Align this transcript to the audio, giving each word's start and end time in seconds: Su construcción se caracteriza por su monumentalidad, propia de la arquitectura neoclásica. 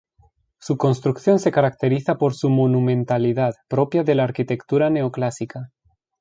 Su 0.57 0.77
construcción 0.77 1.37
se 1.37 1.51
caracteriza 1.51 2.17
por 2.17 2.33
su 2.33 2.49
monumentalidad, 2.49 3.53
propia 3.67 4.03
de 4.03 4.15
la 4.15 4.23
arquitectura 4.23 4.89
neoclásica. 4.89 5.69